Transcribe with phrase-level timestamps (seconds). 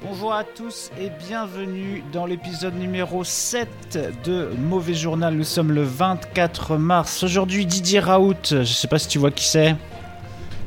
[0.00, 5.34] Bonjour à tous et bienvenue dans l'épisode numéro 7 de Mauvais Journal.
[5.34, 7.24] Nous sommes le 24 mars.
[7.24, 9.74] Aujourd'hui, Didier Raoult, je sais pas si tu vois qui c'est.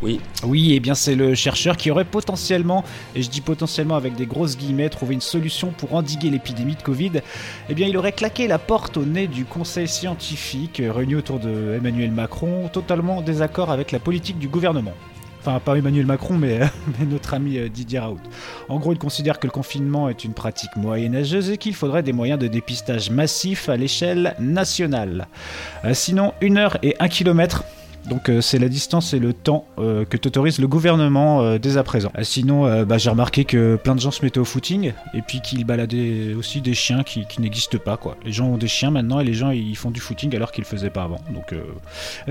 [0.02, 0.20] Oui.
[0.44, 2.84] Oui, et bien c'est le chercheur qui aurait potentiellement,
[3.16, 6.82] et je dis potentiellement avec des grosses guillemets, trouvé une solution pour endiguer l'épidémie de
[6.82, 7.22] Covid.
[7.70, 11.40] Eh bien, il aurait claqué la porte au nez du conseil scientifique euh, réuni autour
[11.40, 14.94] de Emmanuel Macron, totalement en désaccord avec la politique du gouvernement.
[15.44, 16.60] Enfin, pas Emmanuel Macron, mais,
[17.10, 18.20] notre ami euh, Didier Raoult.
[18.70, 22.14] En gros, il considère que le confinement est une pratique moyenâgeuse et qu'il faudrait des
[22.14, 25.28] moyens de dépistage massifs à l'échelle nationale.
[25.84, 27.64] Euh, sinon, une heure et un kilomètre.
[28.10, 31.78] Donc euh, c'est la distance et le temps euh, que t'autorise le gouvernement euh, dès
[31.78, 32.12] à présent.
[32.24, 35.66] Sinon, bah, j'ai remarqué que plein de gens se mettaient au footing et puis qu'ils
[35.66, 37.98] baladaient aussi des chiens qui, n'existent pas.
[37.98, 38.18] quoi.
[38.26, 40.64] Les gens ont des chiens maintenant et les gens ils font du footing alors qu'ils
[40.64, 41.20] le faisaient pas avant.
[41.34, 41.56] Donc,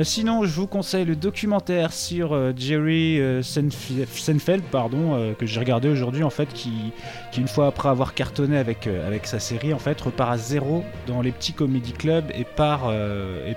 [0.04, 6.22] sinon, je vous conseille le documentaire sur Jerry Senf- Seinfeld, pardon, que j'ai regardé aujourd'hui
[6.22, 6.92] en fait, qui,
[7.36, 11.22] une fois après avoir cartonné avec, avec sa série en fait repart à zéro dans
[11.22, 13.56] les petits comédie clubs et part euh, et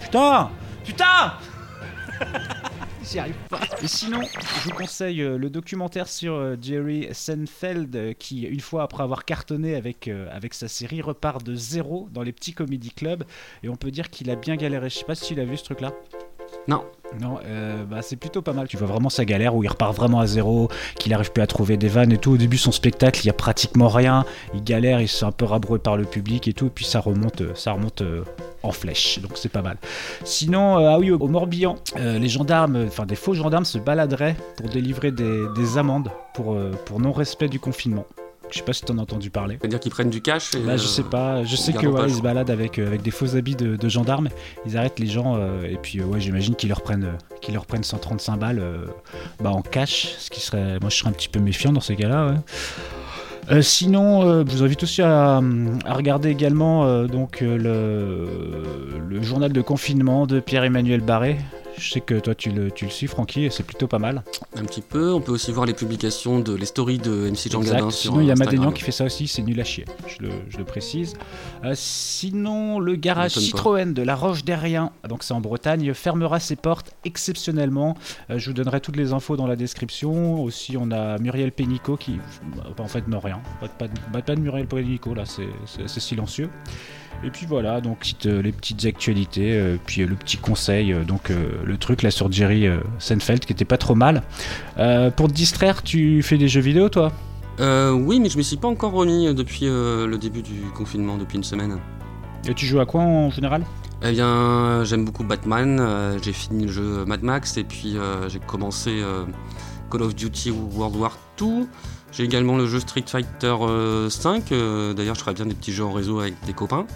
[0.00, 0.50] putain
[0.88, 1.34] Putain
[3.04, 3.60] J'y arrive pas.
[3.82, 8.60] Et sinon, je vous conseille euh, le documentaire sur euh, Jerry Seinfeld euh, qui, une
[8.60, 12.90] fois après avoir cartonné avec, avec sa série, repart de zéro dans les petits comédie
[12.90, 13.24] clubs.
[13.62, 14.88] Et on peut dire qu'il a bien galéré.
[14.88, 15.92] Je sais pas si tu l'as vu ce truc-là.
[16.66, 16.84] Non.
[17.20, 18.68] Non, euh, bah c'est plutôt pas mal.
[18.68, 21.46] Tu vois vraiment sa galère où il repart vraiment à zéro, qu'il arrive plus à
[21.46, 22.32] trouver des vannes et tout.
[22.32, 24.24] Au début, son spectacle, il y a pratiquement rien.
[24.54, 26.66] Il galère, il se fait un peu rabroué par le public et tout.
[26.66, 28.02] Et puis ça remonte, ça remonte
[28.62, 29.18] en flèche.
[29.20, 29.76] Donc c'est pas mal.
[30.24, 34.36] Sinon, euh, ah oui, au, Morbihan, euh, les gendarmes, enfin des faux gendarmes se baladeraient
[34.56, 38.06] pour délivrer des, des amendes pour, euh, pour non-respect du confinement.
[38.50, 39.58] Je sais pas si t'en as entendu parler.
[39.60, 42.14] C'est-à-dire qu'ils prennent du cash et, Bah, je sais pas, je sais que ouais, ils
[42.14, 44.28] se baladent avec, avec des faux habits de, de gendarmes,
[44.66, 47.54] ils arrêtent les gens euh, et puis euh, ouais, j'imagine qu'ils leur prennent euh, qu'ils
[47.54, 48.62] leur prennent 135 balles
[49.40, 51.96] bah, en cash, ce qui serait moi je serais un petit peu méfiant dans ces
[51.96, 52.28] cas-là.
[52.28, 52.36] ouais.
[53.50, 55.40] Euh, sinon, euh, je vous invite aussi à,
[55.86, 61.38] regarder également euh, donc euh, le, le journal de confinement de Pierre-Emmanuel Barré.
[61.78, 64.22] Je sais que toi tu le, tu le suis, Francky, et c'est plutôt pas mal.
[64.56, 65.12] Un petit peu.
[65.12, 67.60] On peut aussi voir les publications de les stories de MC Jean.
[67.60, 68.34] Gabin Sinon, il y a.
[68.34, 71.14] Madénian qui fait ça aussi, c'est nul à chier, je le, je le précise.
[71.64, 73.40] Euh, sinon, le garage pas.
[73.40, 77.96] Citroën de La Roche derrien donc c'est en Bretagne, fermera ses portes exceptionnellement.
[78.30, 80.42] Euh, je vous donnerai toutes les infos dans la description.
[80.42, 82.18] Aussi, on a Muriel Pénicaud qui.
[82.56, 83.40] bah, en fait, non, rien.
[83.60, 86.50] Pas, de- pas, de- pas, de Muriel Pénicaud, là, c'est silencieux.
[87.24, 91.02] Et puis voilà, donc euh, les petites actualités, euh, puis euh, le petit conseil, euh,
[91.02, 92.68] donc euh, le truc là sur Jerry
[93.00, 94.22] Seinfeld qui était pas trop mal.
[95.16, 97.12] Pour te distraire, tu fais des jeux vidéo toi?
[97.58, 101.44] Oui, mais je me suis pas encore remis depuis le début du confinement, depuis une
[101.44, 101.78] semaine.
[102.48, 103.64] Et tu joues à quoi en général?
[104.04, 106.16] Eh bien, j'aime beaucoup Batman.
[106.22, 107.96] j'ai fini le jeu Mad Max et puis
[108.28, 109.02] j'ai commencé
[109.90, 111.66] Call of Duty World War 2.
[112.12, 114.50] J'ai également le jeu Street Fighter euh, 5.
[114.52, 116.86] euh, D'ailleurs, je ferai bien des petits jeux en réseau avec des copains.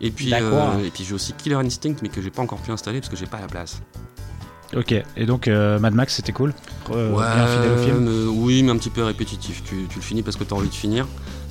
[0.00, 2.70] Et puis, euh, et puis j'ai aussi Killer Instinct, mais que j'ai pas encore pu
[2.70, 3.80] installer parce que j'ai pas la place.
[4.76, 6.52] Ok, et donc euh, Mad Max c'était cool?
[6.90, 8.08] Euh, Bien fidèle au film?
[8.42, 9.62] oui, mais un petit peu répétitif.
[9.64, 11.06] Tu, tu le finis parce que tu as envie de finir,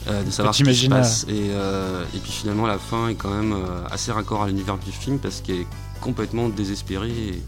[0.10, 1.26] euh, de savoir ce qui se passe.
[1.30, 4.78] Et, euh, et puis finalement, la fin est quand même euh, assez raccord à l'univers
[4.78, 5.68] du film parce qu'il est
[6.02, 7.10] complètement désespéré.
[7.10, 7.42] et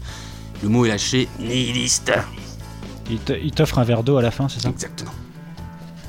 [0.62, 2.12] le mot est lâché, nihiliste.
[3.10, 4.70] Il te- il t'offre un verre d'eau à la fin, c'est ça?
[4.70, 5.12] Exactement.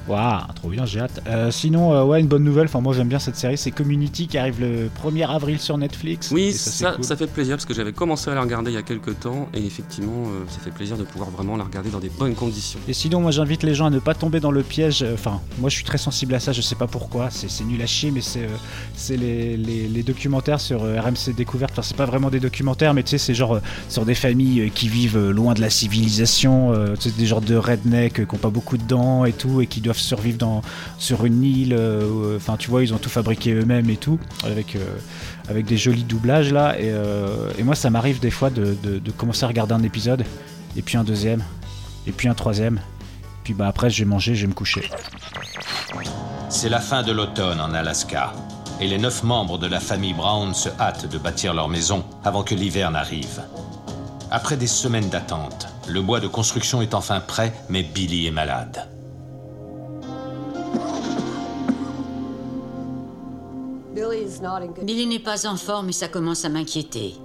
[0.09, 1.21] Waouh, trop bien, j'ai hâte.
[1.27, 4.27] Euh, sinon, euh, ouais, une bonne nouvelle, enfin moi j'aime bien cette série, c'est Community
[4.27, 6.31] qui arrive le 1er avril sur Netflix.
[6.31, 8.77] Oui, ça, c'est ça, fait plaisir parce que j'avais commencé à la regarder il y
[8.77, 11.99] a quelques temps et effectivement, euh, ça fait plaisir de pouvoir vraiment la regarder dans
[11.99, 12.79] des bonnes conditions.
[12.87, 15.05] Et sinon, moi j'invite les gens à ne pas tomber dans le piège.
[15.13, 17.81] Enfin, moi je suis très sensible à ça, je sais pas pourquoi, c'est c'est nul
[17.81, 18.47] à chier, mais c'est
[18.95, 21.71] c'est les, les- les documentaires sur RMC Découverte.
[21.73, 23.59] Enfin, c'est pas vraiment des documentaires, mais tu sais, c'est genre
[23.89, 28.25] sur des familles qui vivent loin de la civilisation, tu sais, des genres de rednecks
[28.27, 30.61] qui ont pas beaucoup de dents et tout, et qui doivent survivre
[30.97, 31.73] sur une île.
[31.77, 34.75] euh, Enfin, tu vois, ils ont tout fabriqué eux-mêmes et tout, avec.
[34.75, 34.79] euh,
[35.49, 38.99] avec des jolis doublages là, et, euh, et moi ça m'arrive des fois de, de-
[38.99, 40.23] de commencer à regarder un épisode,
[40.77, 41.43] et puis un deuxième,
[42.05, 42.79] et puis un troisième,
[43.43, 44.87] puis bah après je vais manger, je vais me coucher.
[46.49, 48.31] C'est la fin de l'automne en Alaska,
[48.79, 52.43] et les neuf membres de la famille Brown se hâtent de bâtir leur maison avant
[52.43, 53.41] que l'hiver n'arrive.
[54.29, 58.87] Après des semaines d'attente, le bois de construction est enfin prêt, mais Billy est malade.
[64.83, 67.15] Billy n'est pas en forme et ça commence à m'inquiéter.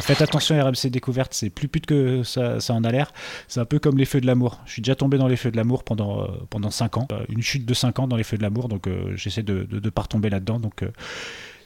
[0.00, 3.12] Faites attention, RMC Découverte, c'est plus pute que ça, ça en a l'air.
[3.48, 4.60] C'est un peu comme les feux de l'amour.
[4.66, 7.08] Je suis déjà tombé dans les feux de l'amour pendant, euh, pendant 5 ans.
[7.12, 9.66] Euh, Une chute de 5 ans dans les feux de l'amour, donc euh, j'essaie de
[9.70, 10.58] ne pas retomber là-dedans.
[10.58, 10.90] Donc, euh,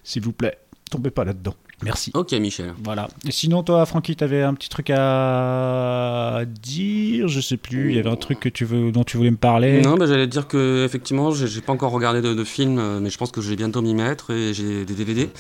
[0.03, 0.59] s'il vous plaît,
[0.91, 1.55] tombez pas là-dedans.
[1.83, 2.13] Merci.
[2.15, 2.73] Ok, Michel.
[2.83, 3.09] Voilà.
[3.27, 7.91] Et sinon, toi, Francky, t'avais un petit truc à dire Je sais plus.
[7.91, 9.83] Il y avait un truc que tu veux, dont tu voulais me parler.
[9.83, 13.01] Non, bah, j'allais te dire que effectivement, j'ai pas encore regardé de, de film, euh,
[13.01, 14.31] mais je pense que je vais bientôt m'y mettre.
[14.31, 15.31] Et j'ai des DVD.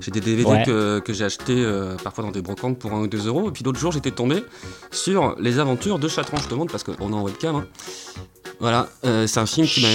[0.00, 0.62] J'ai des DVD Ouais.
[0.64, 3.48] que, que j'ai acheté euh, parfois dans des brocantes pour 1 ou 2 euros.
[3.48, 4.42] Et puis l'autre jour, j'étais tombé
[4.90, 6.38] sur les aventures de Chatran.
[6.38, 7.56] Je te montre parce qu'on est en webcam.
[7.56, 7.66] hein.
[8.60, 9.88] Voilà, euh, c'est un film qui m'a.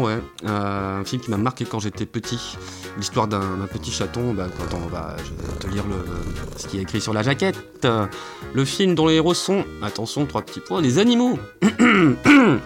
[0.00, 0.18] Ouais.
[0.46, 2.56] Euh, un film qui m'a marqué quand j'étais petit.
[2.96, 4.32] L'histoire d'un petit chaton.
[4.32, 5.96] Bah, attends, bah, je vais te lire le,
[6.56, 7.56] ce qui est écrit sur la jaquette.
[8.54, 11.38] Le film dont les héros sont, attention, trois petits points, des animaux.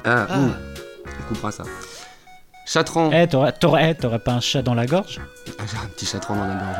[0.04, 0.50] ah, ouh.
[1.06, 1.64] On coupera ça.
[2.64, 3.10] Chatran.
[3.12, 3.52] Eh, t'aurais-
[3.90, 5.20] eh, t'aurais pas un chat dans la gorge?
[5.58, 6.76] Ah, J'ai un petit chatran dans la gorge.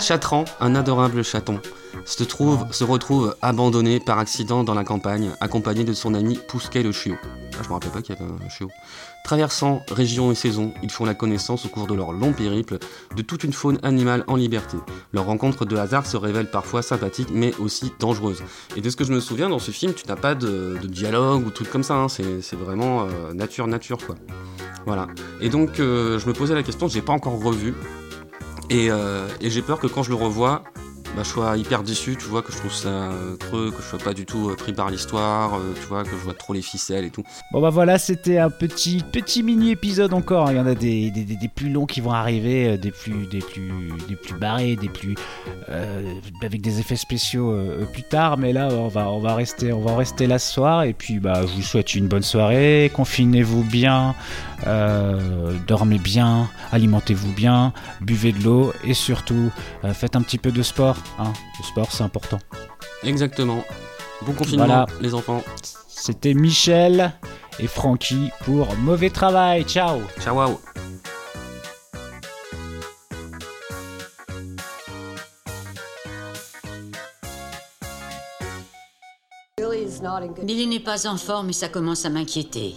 [0.00, 1.60] Chatran, un adorable chaton,
[2.04, 6.82] se, trouve, se retrouve abandonné par accident dans la campagne, accompagné de son ami Pousquet
[6.82, 7.14] le chiot.
[7.54, 8.68] Ah, je me rappelais pas qu'il y avait un chiot.
[9.24, 12.78] Traversant régions et saisons, ils font la connaissance au cours de leur long périple
[13.14, 14.76] de toute une faune animale en liberté.
[15.12, 18.42] Leur rencontre de hasard se révèle parfois sympathique mais aussi dangereuse.
[18.76, 21.46] Et de ce que je me souviens, dans ce film, tu n'as pas de, dialogue
[21.46, 22.08] ou truc comme ça, hein.
[22.08, 24.16] c'est c'est vraiment euh, nature, nature quoi.
[24.86, 25.06] Voilà.
[25.40, 27.74] Et donc, euh, je me posais la question, j'ai pas encore revu.
[28.70, 30.62] Et, euh, et j'ai peur que quand je le revois,
[31.16, 33.88] bah, je sois hyper déçu, tu vois, que je trouve ça euh, creux, que je
[33.88, 36.52] sois pas du tout euh, pris par l'histoire, euh, tu vois, que je vois trop
[36.52, 37.24] les ficelles et tout.
[37.52, 40.50] Bon bah voilà, c'était un petit petit mini épisode encore.
[40.50, 43.90] Il y en a des, des, plus longs qui vont arriver, des plus des plus
[44.08, 45.14] des plus barrés, des plus
[46.42, 47.56] avec des effets spéciaux
[47.92, 48.38] plus tard.
[48.38, 50.82] Mais là, on va on va rester on va rester là ce soir.
[50.82, 52.90] Et puis bah je vous souhaite une bonne soirée.
[52.94, 54.14] Confinez-vous bien,
[55.66, 59.50] dormez bien, alimentez-vous bien, buvez de l'eau et surtout
[59.94, 60.97] faites un petit peu de sport.
[61.18, 61.32] Hein.
[61.58, 62.38] Le sport c'est important.
[63.02, 63.64] Exactement.
[64.22, 64.86] Bon confinement, Voilà.
[65.00, 65.42] les enfants.
[65.88, 67.12] C'était Michel
[67.58, 69.64] et Francky pour mauvais travail.
[69.64, 70.00] Ciao.
[70.20, 70.58] Ciao, waouh.
[80.42, 82.74] Billy n'est pas en forme et ça commence à m'inquiéter.